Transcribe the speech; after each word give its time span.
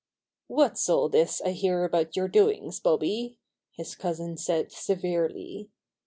"What 0.47 0.71
is 0.73 0.89
all 0.89 1.09
this 1.09 1.41
I 1.43 1.51
hear 1.51 1.83
about 1.85 2.15
your 2.15 2.27
doings, 2.27 2.79
Bobby?" 2.79 3.37
his 3.73 3.93
cousin 3.93 4.35
said 4.35 4.71
severely. 4.71 5.69